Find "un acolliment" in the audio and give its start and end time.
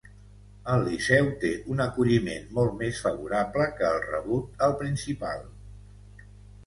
1.73-2.49